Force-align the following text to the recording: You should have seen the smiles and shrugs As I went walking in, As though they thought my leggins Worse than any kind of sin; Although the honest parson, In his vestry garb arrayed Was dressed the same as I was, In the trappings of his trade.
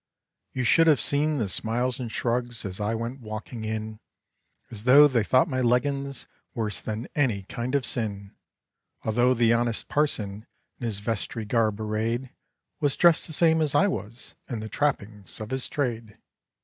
You 0.51 0.63
should 0.63 0.87
have 0.87 0.99
seen 0.99 1.37
the 1.37 1.47
smiles 1.47 1.99
and 1.99 2.11
shrugs 2.11 2.65
As 2.65 2.81
I 2.81 2.95
went 2.95 3.19
walking 3.19 3.63
in, 3.63 3.99
As 4.71 4.85
though 4.85 5.07
they 5.07 5.21
thought 5.21 5.47
my 5.47 5.61
leggins 5.61 6.25
Worse 6.55 6.81
than 6.81 7.07
any 7.15 7.43
kind 7.43 7.75
of 7.75 7.85
sin; 7.85 8.31
Although 9.03 9.35
the 9.35 9.53
honest 9.53 9.89
parson, 9.89 10.47
In 10.79 10.87
his 10.87 11.01
vestry 11.01 11.45
garb 11.45 11.79
arrayed 11.79 12.31
Was 12.79 12.97
dressed 12.97 13.27
the 13.27 13.33
same 13.33 13.61
as 13.61 13.75
I 13.75 13.87
was, 13.87 14.33
In 14.49 14.59
the 14.59 14.69
trappings 14.69 15.39
of 15.39 15.51
his 15.51 15.69
trade. 15.69 16.17